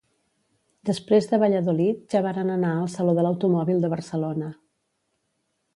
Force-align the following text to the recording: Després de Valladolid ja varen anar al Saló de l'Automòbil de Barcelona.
Després 0.89 1.27
de 1.33 1.39
Valladolid 1.43 2.01
ja 2.15 2.23
varen 2.29 2.49
anar 2.57 2.73
al 2.79 2.91
Saló 2.97 3.17
de 3.19 3.27
l'Automòbil 3.27 3.85
de 3.87 3.95
Barcelona. 3.95 4.53